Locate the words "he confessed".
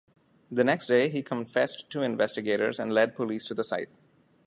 1.09-1.91